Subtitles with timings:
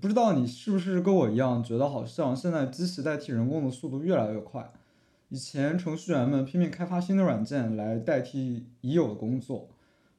[0.00, 4.72] 不知道你是不是跟我一样，觉得好像现在机器代替人工的速度越来越快。
[5.28, 9.68] 以前程序员们拼命开发新的软件来代替已有的工作，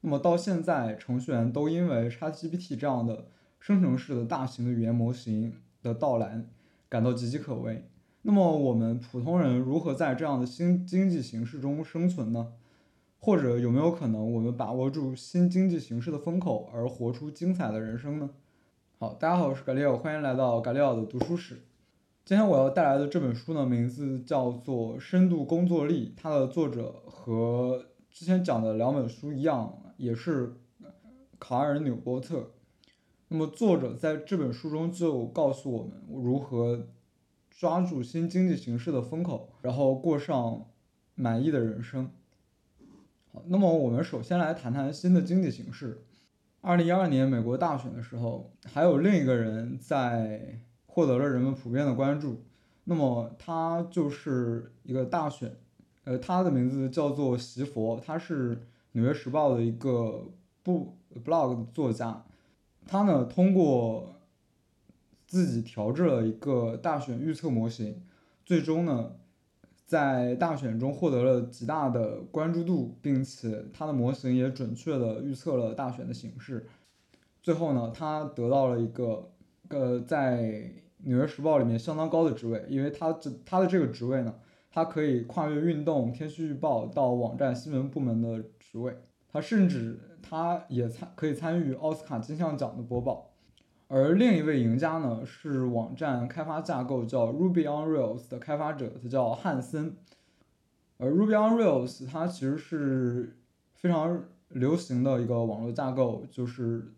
[0.02, 3.26] 那么到现在，程序员都因为 ChatGPT 这样的
[3.58, 6.44] 生成式的大型的语言模型的到来
[6.88, 7.88] 感到岌岌可危。
[8.22, 12.52] 那么我们普通人如何在这样的新经济形势中生存呢？
[13.18, 18.30] 或者有没有可能我们把握住新经济形势的风口而活出精彩的人生呢？
[19.04, 21.62] 好，大家好，我是盖里奥，欢迎来到盖里奥的读书室。
[22.24, 30.54] 今天我要带来的这本书呢，名字叫做《深度工作力》，它的作者和之前讲的两本书一样，也是
[31.38, 32.52] 卡尔纽波特。
[33.28, 36.88] 那么作者在这本书中就告诉我们如何
[37.50, 40.64] 抓住新经济形势的风口，然后过上
[41.14, 42.10] 满意的人生。
[43.30, 46.06] 好，那么我们首先来谈谈新的经济形势。
[46.64, 50.60] 二零一二年美国大选的时候，还有另一个人在。
[50.86, 52.44] 获得了人们普遍的关注，
[52.84, 55.56] 那么他就是一个大选，
[56.04, 58.54] 呃，他的名字叫做席佛，他是
[58.92, 60.24] 《纽约时报》的一个
[60.62, 62.24] 不 blog 作家，
[62.86, 64.20] 他呢通过
[65.26, 68.00] 自己调制了一个大选预测模型，
[68.46, 69.16] 最终呢
[69.94, 76.66] 在大选中获得了极大的关注度，并且他的模型也准确的预测了大选的形势，
[77.42, 79.30] 最后呢他得到了一个
[79.68, 80.72] 呃在。
[81.06, 84.34] 《纽约时报》里面相当高的职位，因为他这他的这个职位呢，
[84.70, 88.96] 他可以跨越运动、天气预报到网站新闻部门的职位，
[89.28, 93.33] 他甚至他也参可以参与奥斯卡金像奖的播报。
[93.94, 99.94] 而另一位赢家呢，是网站开发架构叫 Ruby on Rails 的开发者，他叫汉森。
[100.98, 103.36] 而 Ruby on Rails 它其实是
[103.72, 106.92] 非常流行的一个网络架构，就是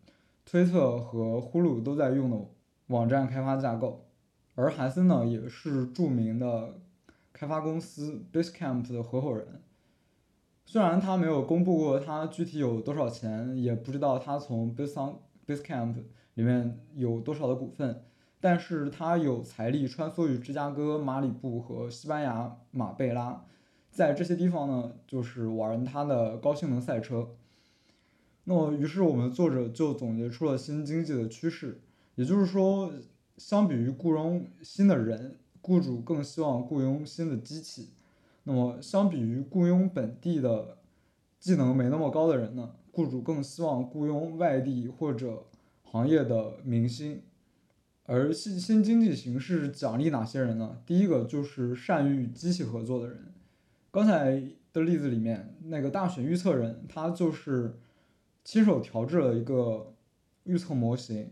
[0.46, 2.38] 推特和呼噜都在用的。
[2.86, 4.06] 网站开发架构，
[4.54, 6.78] 而韩森呢也是著名的
[7.34, 9.60] 开发公司 Basecamp 的合伙人。
[10.64, 15.96] 虽然他没有公布过他具体有多少钱，也不知道他从 Base Basecamp
[16.36, 18.04] 里面有多少的股份，
[18.40, 23.44] 但是他有财力穿梭于芝加哥、马里布和西班牙马贝拉，
[23.90, 27.30] 在这些地方呢，就是玩他的高性能赛车。
[28.44, 31.80] 那么，于是我们作者就总结出了新经济的趋势。
[32.14, 32.92] 也就是说，
[33.36, 37.90] 相比于雇佣新的人，雇主更希望雇佣新的机器。
[38.44, 40.78] 那么，相比于雇佣本地的
[41.40, 45.46] 技能没那么高的人呢，雇主更希望雇佣外地或者
[45.96, 47.22] 行业的明星。
[48.04, 50.76] 而新新经济形势奖励哪些人呢？
[50.84, 53.32] 第一个就是善于与机器合作的人。
[53.90, 54.42] 刚才
[54.74, 57.78] 的例子里面，那个大选预测人，他就是
[58.44, 59.94] 亲手调制了一个
[60.44, 61.30] 预测模型。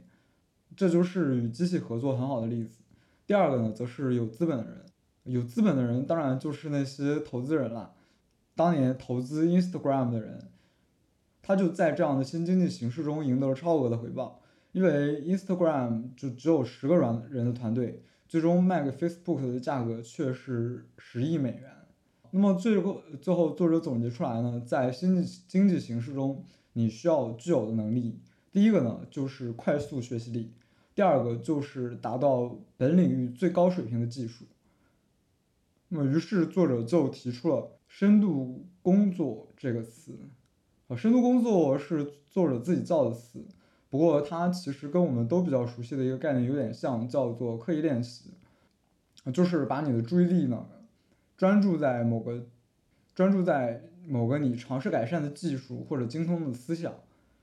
[0.74, 2.78] 这就是与机器合作很好的例子。
[3.26, 4.84] 第二个呢，则是有资本的人，
[5.24, 7.94] 有资本的人当然就是那些投资人了。
[8.56, 10.48] 当年投资 Instagram 的人，
[11.42, 14.40] 他就在这样的新经济形势中赢得了超额的回报，
[14.74, 21.70] 因为 Instagram 就只有十个软人的团队，最终卖给 Facebook 的价格却是十亿美元。
[22.32, 28.18] 那么最后，最后作者总结出来呢，在新经济形势中，你需要具有的能力，
[28.50, 30.52] 第一个呢，就是快速学习力。
[30.92, 34.44] 第二个就是达到本领域最高水平的技术。
[35.86, 40.18] 那么，于是作者就提出了“深度工作”这个词。
[40.88, 43.46] 啊，深度工作是作者自己造的词，
[43.94, 48.32] 不过它其实跟我们都比较熟悉的一个概念有点像，叫做刻意练习。
[49.32, 50.66] 就是把你的注意力呢，
[51.36, 52.44] 专注在某个，
[53.14, 56.92] 专注在某个你尝试改善的技术或者精通的思想。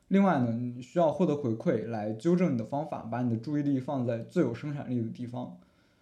[0.09, 5.57] 另外呢，你需要获得回馈来纠正你的方法，把你的注意力放在最有生产力的地方。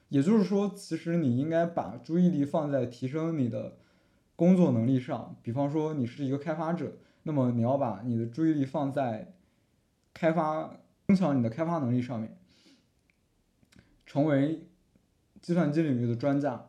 [0.07, 3.73] 也就是说，其实你应该把注意力放在提升你的
[4.35, 5.35] 工作能力上。
[5.43, 9.31] 比方说，你是一个开发者，那么你要把你的注意力放在
[10.13, 10.77] 开发、
[11.07, 12.37] 增强你的开发能力上面，
[14.05, 14.67] 成为
[15.41, 16.65] 计算机领域的专家。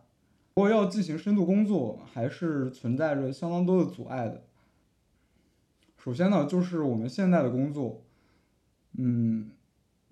[0.55, 4.45] 不过，要进行深度工作，还是存在着相当多的阻碍的。
[5.97, 8.03] 首先呢，就是我们现在的工作，
[8.99, 9.51] 嗯，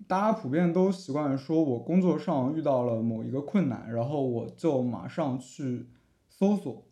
[0.07, 5.87] 大家普遍都习惯说，我工作上遇到了某一个困难，然后我就马上去
[6.29, 6.83] 搜索，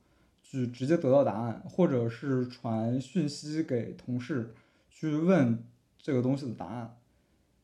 [0.43, 4.53] 去直接得到答案，或者是传讯息给同事
[4.89, 5.63] 去问
[6.07, 6.95] 这个东西的答案。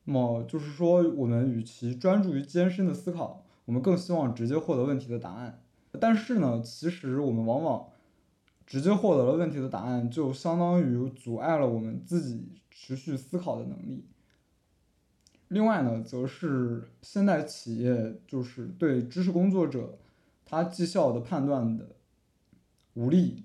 [0.04, 5.62] 那么就是说，我们与其专注于艰深的思考，我们更希望直接获得问题的答案。
[5.98, 7.88] 但是呢，其实我们往往。
[8.66, 14.06] 直接获得了问题的答案，就相当于阻碍了我们自己持续思考的能力。
[15.48, 19.98] 另外呢，则是现代企业就是对知识工作者
[20.46, 21.90] 他绩效的判断的
[22.94, 23.44] 无力。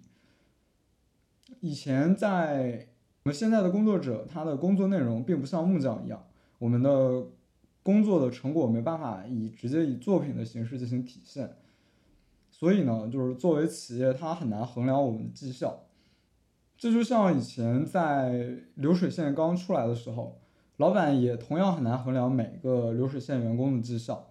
[1.59, 2.87] 以前在
[3.23, 6.25] 我们现在的工作者，他的工作内容并不像木匠一样，
[6.57, 7.25] 我们的
[7.83, 11.57] 工作的成果没办法以直接以作品的形式进行体现，
[12.49, 15.85] 所以呢，就是作为企业，它很难衡量我们的绩效。
[16.77, 20.39] 这就像以前在流水线刚出来的时候，
[20.77, 24.27] 老板也同样很难衡量每个流水线员工的绩效。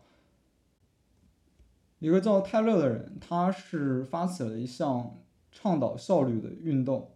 [1.99, 5.19] 一个叫泰勒的人，他是发起了一项
[5.53, 7.11] 倡导效率的运动。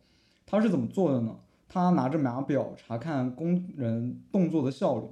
[0.44, 1.38] 他是怎么做的呢？
[1.72, 5.06] 他拿着码表查看工人动作的效率，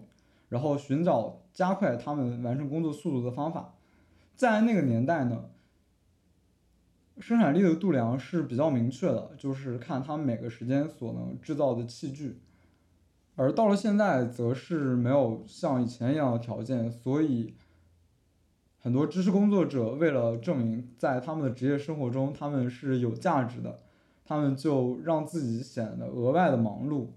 [0.50, 3.72] 然后寻找加快他们完成工作速度的方法。
[4.36, 5.46] 在那个年代呢，
[7.18, 12.38] 生产力的度量是比较明确的，就是看他们每个时间所能制造的器具。
[13.36, 17.54] 而到了现在，则是没有像以前一样的条件，所以
[18.82, 23.78] 很多知识工作者为了证明在他们的职业生活中他们是有价值的。
[24.30, 27.08] 他们就让自己显得额外的忙碌，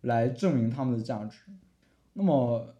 [0.00, 1.44] 来证明他们的价值。
[2.14, 2.74] 那么，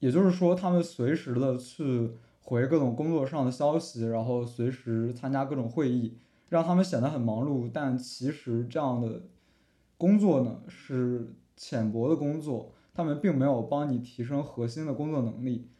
[0.00, 2.10] 也就是说，他们随时的去
[2.42, 6.18] 回各种工作上的消息，然后随时参加各种会议，
[6.50, 7.70] 让他们显得很忙碌。
[7.72, 9.22] 但其实这样的
[9.96, 15.70] 工作呢，是浅薄的工作，他们并没有帮你提升核心的工作能力。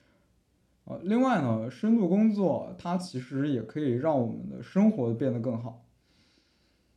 [0.84, 5.82] 呃，另外呢，深度工作它其实也可以让我们的生活变得更好。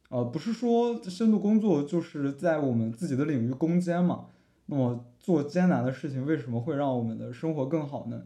[0.09, 4.25] 呃，不是说深度工作就是在我们自己的领域攻坚嘛？
[4.65, 8.23] 那么做艰难的事情为什么会让我们的生活更好呢？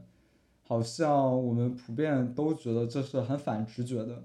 [0.65, 4.23] 好像我们普遍都觉得这是很反直觉的。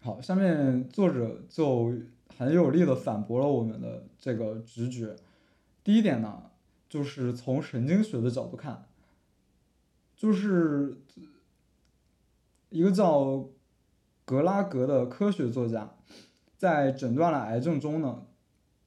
[0.00, 1.94] 好，下面作者就
[2.36, 5.16] 很有力的反驳了我们的这个直觉。
[5.82, 6.50] 第一点呢，
[6.90, 8.84] 就是从神经学的角度看，
[10.14, 10.98] 就是
[12.68, 13.48] 一个叫
[14.26, 15.94] 格拉格的科学作家。
[16.56, 18.22] 在诊断了癌症中呢，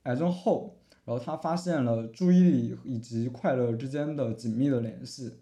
[0.03, 5.33] 癌症后，然后他发现了注意力以及快乐之间的紧密的联系。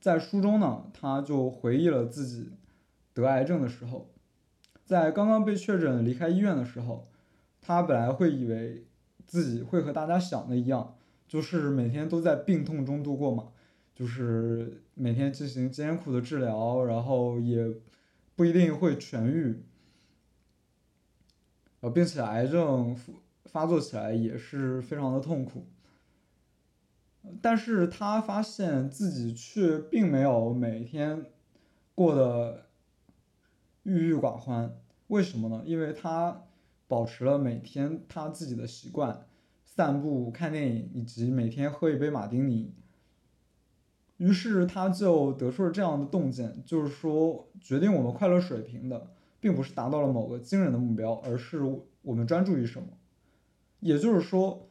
[0.00, 2.50] 在书中呢，他就回忆了自己
[3.14, 4.10] 得癌症的时候，
[4.84, 7.08] 在刚刚被确诊离开医院的时候，
[7.60, 8.84] 他本来会以为
[9.26, 10.96] 自己会和大家想的一样，
[11.26, 13.48] 就是每天都在病痛中度过嘛，
[13.94, 17.66] 就是每天进行艰苦的治疗，然后也
[18.36, 19.62] 不一定会痊愈。
[21.80, 22.96] 呃，并且癌症
[23.44, 25.66] 发作起来也是非常的痛苦，
[27.40, 31.26] 但是他发现自己却并没有每天
[31.94, 32.66] 过得
[33.82, 34.76] 郁郁寡欢，
[35.08, 35.62] 为什么呢？
[35.64, 36.44] 因为他
[36.88, 39.26] 保持了每天他自己的习惯，
[39.64, 42.74] 散步、看电影以及每天喝一杯马丁尼。
[44.16, 49.14] 于是他就得出了这样的洞见，就是说，决定我们快乐水平的。
[49.46, 51.62] 并不是达到了某个惊人的目标，而是
[52.02, 52.88] 我们专注于什么。
[53.78, 54.68] 也就是说，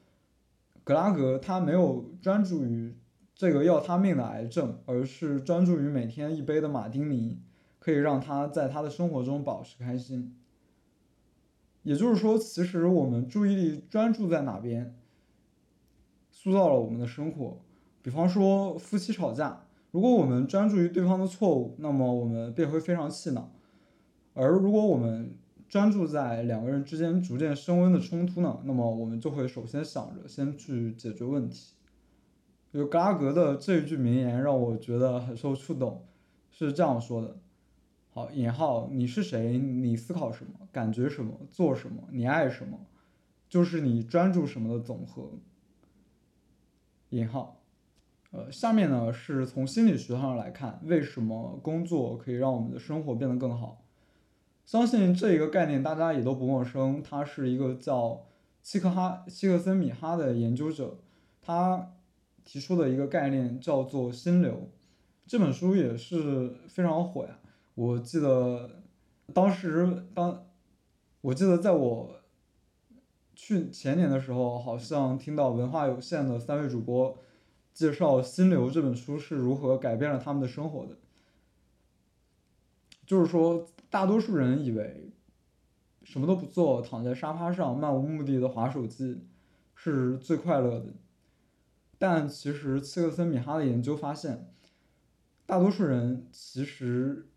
[0.83, 2.93] 格拉格他没有专注于
[3.33, 7.41] 这个要他命的癌症，而是专注于每天一杯的马丁尼，
[7.79, 10.35] 可以让他在他的生活中保持开心。
[11.83, 14.93] 也就是说，其实我们注意力专注在哪边，
[16.31, 17.61] 塑造了我们的生活。
[18.01, 23.53] 比方说夫妻吵架，如果我们专注于对方的错误，那么我们便会非常气恼。
[24.35, 25.33] 而如果我们
[25.67, 31.73] 专注在两个人之间逐渐升温的冲突呢，那么我们就会首先想着先去解决问题。
[32.73, 36.05] 就格拉格的这一句名言让我觉得很受触动，
[36.51, 37.37] 是这样说的：
[38.09, 39.57] 好，引号，你是谁？
[39.57, 40.67] 你思考什么？
[40.73, 41.39] 感觉什么？
[41.49, 42.03] 做什么？
[42.11, 42.77] 你爱什么？
[43.47, 45.39] 就是你专注什么的总和。
[47.11, 47.61] 引号，
[48.31, 53.84] 呃，下面呢是从心理学上来看，为什么工作可以让我们的生活变得更好。
[54.65, 58.25] 相信这一个概念大家也都不陌生，他是一个叫
[58.63, 60.97] 契克哈契克森米哈的研究者，
[61.41, 61.93] 他
[62.43, 64.69] 提出的一个概念叫做心流，
[65.27, 67.39] 这本书也是非常火呀。
[67.75, 68.81] 我记得
[69.33, 70.45] 当时当，
[71.21, 72.21] 我记得在我
[73.35, 77.17] 去前年的时候，好像听到文化有限的三位主播
[77.73, 80.97] 介绍《心流》这本书是如何改变了他们的生活的，
[83.05, 83.67] 就是说。
[83.87, 85.13] 大多数人以为
[86.03, 89.23] 什么都不做，躺在沙发上漫无目的的划手机
[89.73, 90.87] 是最快乐的，
[91.97, 94.51] 但其实契克森米哈的研究发现，
[95.45, 97.29] 大多数人其实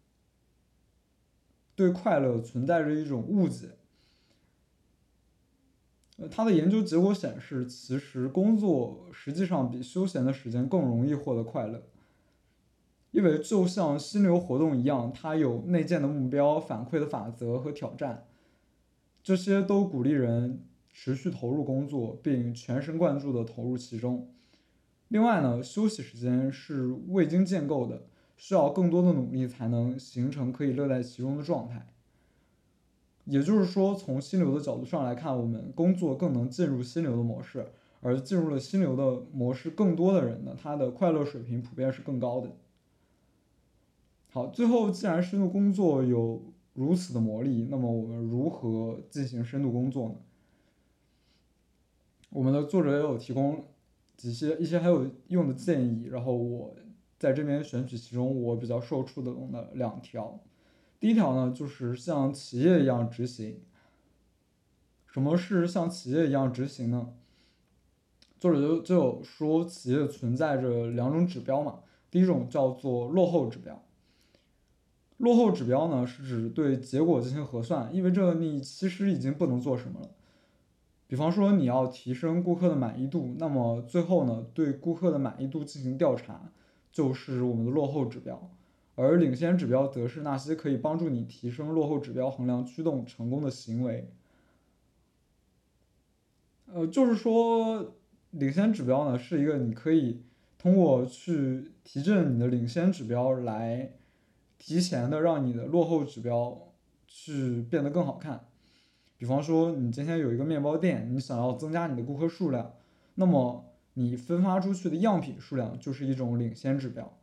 [1.76, 3.76] 对快乐存在着一种误解。
[6.16, 11.84] 呃，他的研究结果显示，其实工作实际上比休闲的时间更容易获得快乐，
[13.10, 18.26] 因为就像心流活动一样，它有内建的目标、反馈的法则和挑战，
[19.22, 24.28] 这些都鼓励人持续投入工作，并全神贯注地投入其中。
[25.08, 28.02] 另外呢，休息时间是未经建构的，
[28.36, 31.86] 需要更多的努力才能形成可以乐在其中的状态。
[33.24, 37.66] 也就是说，从心流的角度上来看，我们工作更能进入心流的模式，
[38.00, 42.56] 而进入了心流的模式更多的人呢，他的快乐水平普遍是更高的。
[44.30, 46.42] 好，最后，既然深度工作有
[46.74, 50.16] 如此的魔力，那么我们如何进行深度工作呢？
[52.30, 53.64] 我们的作者也有提供
[54.18, 56.76] 几些一些很有用的建议，然后我
[57.18, 60.38] 在这边选取其中我比较受触动的两条。
[61.00, 63.62] 第一条呢，就是像企业一样执行。
[65.06, 67.14] 什么是像企业一样执行呢？
[68.38, 71.80] 作者就就有说，企业存在着两种指标嘛。
[72.10, 73.82] 第一种叫做落后指标。
[75.18, 80.10] 落后指标呢，是指对结果进行核算，意味着你其实已经不能做什么了。
[81.06, 86.52] 比方说，你要提升顾客的满意度，那么最后呢，对顾客的满意度进行调查，
[86.92, 88.50] 就是我们的落后指标。
[88.94, 94.10] 而领先指标则是那些可以帮助你提升落后指标衡量驱动成功的行为。
[96.66, 97.94] 呃，就是说，
[98.30, 100.22] 领先指标呢是一个你可以
[100.58, 103.92] 通过去提振你的领先指标来
[104.58, 106.58] 提前的让你的落后指标
[107.06, 108.44] 去变得更好看。
[109.16, 112.74] 比方说，你今天有一个面包店，你想要增加你的顾客数量，
[113.14, 117.16] 那么你分发出去的样品数量就是一种领先指标。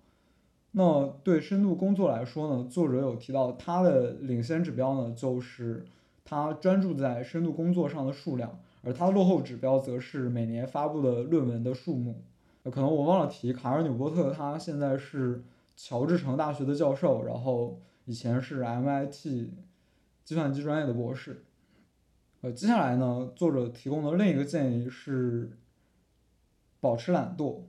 [0.71, 5.85] 那对深度工作来说呢，作者有提到他的领先指标呢，就是
[6.25, 12.21] 他专注在深度工作上的数量，而他的落后指标则是每年发布的论文的数目。
[12.65, 15.43] 可能我忘了提，卡尔纽波特他现在是
[15.75, 19.49] 乔治城大学的教授，然后以前是 MIT
[20.23, 21.45] 计算机专业的博士。
[22.41, 25.57] 呃，接下来呢，作者提供的另一个建议是
[26.79, 27.61] 保持懒惰。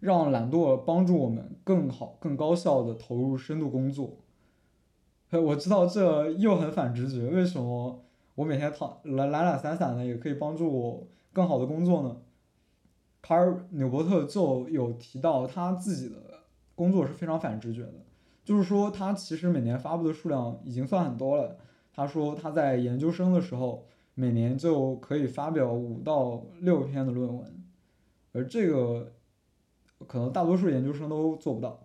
[0.00, 4.16] 让懒惰帮助我们更好、更高效的投入深度工作。
[5.30, 8.04] 我知道这又很反直觉，为什么
[8.34, 12.16] 我每天躺懒懒懒散散的也可以帮助我更好的工作呢？
[13.22, 16.31] 卡尔纽伯特就有提到他自己的
[16.82, 17.94] 工作是非常反直觉的，
[18.44, 21.56] 就是说他其实每年发布的数量已经算很多了。
[21.92, 27.64] 他说他在研究生的时候每年就可以发表五到六篇的论文，
[28.32, 29.12] 而这个。
[30.08, 31.78] 可能大多数研究生都做不到。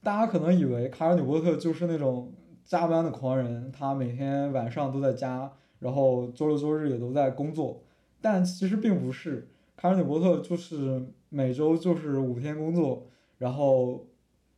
[0.00, 2.32] 大家可能以为卡尔纽波特就是那种
[2.64, 5.50] 加班的狂人，他每天晚上都在加，
[5.80, 7.82] 然后周六周日也都在工作。
[8.20, 14.06] 但其实并不是，卡尔纽波特就是每周就是五天工作，然后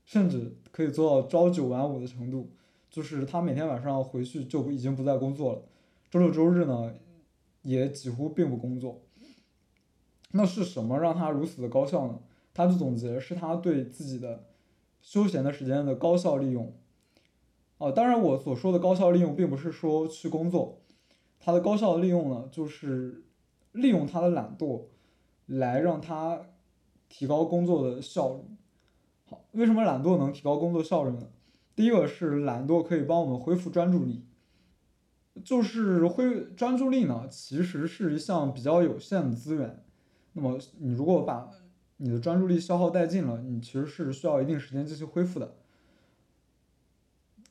[0.08, 2.48] 甚至可以做到朝九晚五的程度，
[2.88, 5.62] 就是他每天晚上回去就已经不再工作了。
[6.10, 6.94] 周六周日呢，
[7.60, 9.02] 也几乎并不工作。
[10.30, 12.20] 那是什么让他如此的高效呢？
[12.54, 14.46] 他的总结是他对自己的
[15.02, 16.72] 休闲的时间的高效利用。
[17.76, 20.80] 哦，当然我所说的高效利用，并不是说去工作，
[21.38, 23.24] 他的高效利用呢，就是
[23.72, 24.84] 利用他的懒惰，
[25.44, 26.46] 来让他
[27.10, 28.40] 提高工作的效率。
[29.28, 31.28] 好，为什么懒惰能提高工作效率呢？
[31.76, 34.24] 第一个是懒惰可以帮我们恢复专注力，
[35.44, 39.84] 就是恢专注力呢，其实是一项比较有限的资源。
[40.32, 41.50] 那么你如果把
[41.98, 45.54] 你的专注力消耗殆尽了，你其实是需要一定时间进行恢复的。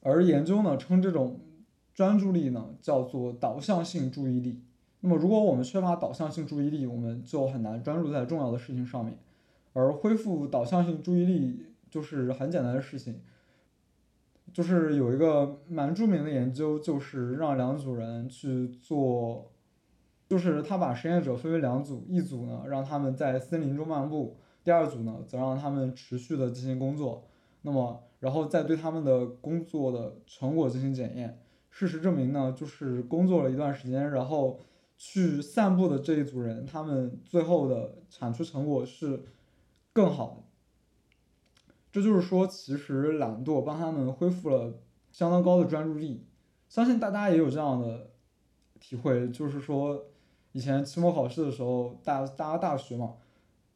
[0.01, 1.39] 而研究呢称这种
[1.93, 4.63] 专注力呢叫做导向性注意力。
[5.01, 9.17] 那么如果我们缺乏导向性注意力，我们就很难专注在重要的事情上面。
[9.77, 13.21] 而恢复导向性注意力就是很简单的事情，
[14.51, 19.51] 就是有一个蛮著名的研究，就是让两组人去做。
[20.29, 27.25] 就是他把实验者分为两组，一组呢让他们在森林中漫步，第二组呢则让他们持续的进行工作，
[27.61, 31.39] 那么然后再对他们的工作的成果进行检验。
[31.69, 34.59] 事实证明呢，就是工作了一段时间，然后
[34.97, 39.23] 去散步的这一组人，他们最后的产出成果是
[39.97, 40.43] 更好的。
[41.91, 44.79] 这就是说，其实懒惰帮他们恢复了
[45.11, 46.23] 相当高的专注力。
[46.69, 48.11] 相信大家也有这样的
[48.79, 50.05] 体会，就是说。
[50.53, 53.15] 以前期末考试的时候，大大家大学嘛，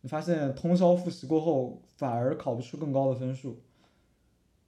[0.01, 3.59] 你发现通宵复习过后，反而考不出更高的分数。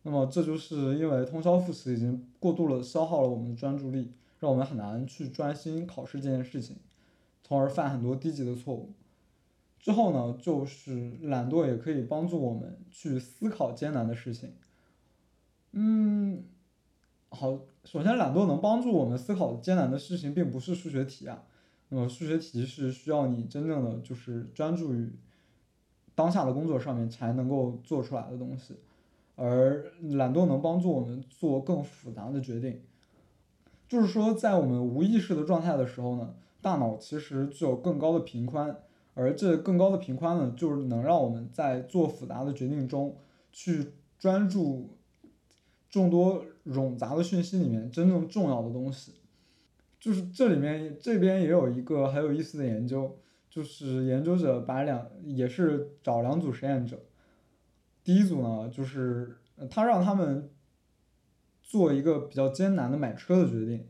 [0.03, 6.77] 那么这就是因为通宵复习已经过度了消耗了我们的专注力，让我们很难去专心考试这件事情，
[7.41, 8.93] 从而犯很多低级的错误。
[9.83, 14.53] 之后呢，就是懒惰也可以帮助我们去思考艰难的事情。
[15.73, 16.45] 嗯，
[17.27, 21.43] 好，首先懒惰能帮助我们思考艰难的事情，并不是数学题啊。
[21.89, 25.11] 那么数学题是需要你真正的就是专注于
[26.15, 28.77] 当下的工作上面才能够做出来的东西，
[29.35, 32.81] 而懒惰能帮助我们做更复杂的决定。
[33.89, 38.79] 就是说，在我们无意识的状态的时候呢，大脑其实具有更高的频宽，
[39.13, 43.17] 而这更高的频宽呢，就是能让我们在做复杂的决定中，
[43.51, 44.97] 去专注
[45.89, 49.13] 众多冗杂的讯息里面真正重要的东西。
[49.99, 53.17] 就是这里面这边也有一个很有意思的研究，
[53.49, 56.99] 就是研究者把两也是找两组实验者，
[58.03, 59.37] 第一组呢，就是
[59.69, 60.49] 他让他们。
[61.65, 63.87] 做一个比较艰难的买车的决定，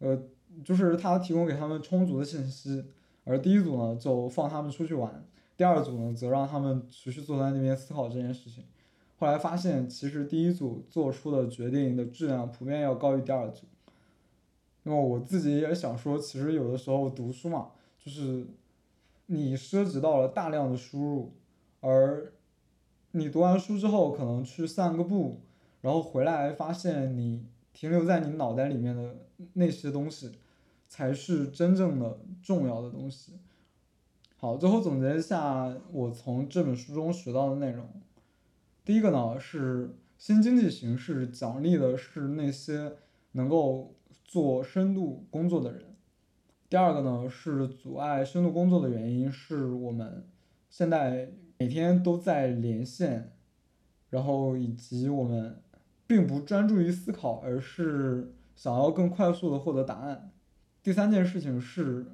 [0.00, 0.20] 呃，
[0.62, 2.84] 就是他提供给他们充足的信息，
[3.24, 5.24] 而第一组呢就放他们出去玩，
[5.56, 8.64] 第二组呢则让他们持续坐在那边思考这件事情。
[9.18, 13.66] 后来发现，其实第一组做出的决定的质量普遍要高于第二组。
[14.82, 18.46] 那么我自己也想说，其实有的时候读书嘛，就是
[19.26, 21.32] 你涉及到了大量的输入，
[21.80, 22.32] 而
[23.10, 25.40] 你读完书之后可能去散个步。
[25.82, 29.16] 然后回来发现，你停留在你脑袋里面的
[29.54, 30.30] 那些东西，
[30.90, 33.38] 才是真正的重要的东西。
[34.36, 37.88] 好，最后总结一下我从这本书中学到的内容。
[38.84, 42.96] 第一个呢是新经济形势奖励的是那些
[43.32, 45.96] 能够做深度工作的人。
[46.68, 50.28] 第二个呢是阻碍深度工作的原因是我们
[50.68, 53.32] 现在每天都在连线，
[54.10, 55.62] 然后以及我们。
[56.10, 60.29] 并不专注于思考，而是想要更快速的获得答案。
[60.82, 62.06] 第三件事情是，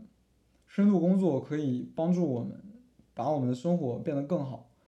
[0.66, 2.60] 深度工作可以帮助我们
[3.14, 4.65] 把我们的生活变得更好。